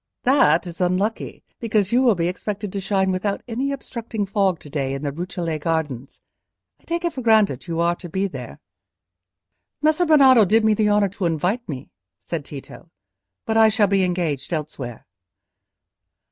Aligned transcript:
"That 0.23 0.65
is 0.65 0.81
unlucky, 0.81 1.43
because 1.59 1.91
you 1.91 2.01
will 2.01 2.15
be 2.15 2.27
expected 2.27 2.73
to 2.73 2.79
shine 2.79 3.11
without 3.11 3.43
any 3.47 3.71
obstructing 3.71 4.25
fog 4.25 4.57
to 4.61 4.67
day 4.67 4.93
in 4.95 5.03
the 5.03 5.11
Rucellai 5.11 5.59
Gardens. 5.59 6.21
I 6.79 6.85
take 6.85 7.05
it 7.05 7.13
for 7.13 7.21
granted 7.21 7.67
you 7.67 7.79
are 7.81 7.95
to 7.97 8.09
be 8.09 8.25
there." 8.25 8.59
"Messer 9.79 10.07
Bernardo 10.07 10.43
did 10.43 10.65
me 10.65 10.73
the 10.73 10.89
honour 10.89 11.09
to 11.09 11.25
invite 11.25 11.69
me," 11.69 11.91
said 12.17 12.43
Tito; 12.45 12.89
"but 13.45 13.57
I 13.57 13.69
shall 13.69 13.85
be 13.85 14.03
engaged 14.03 14.51
elsewhere." 14.51 15.05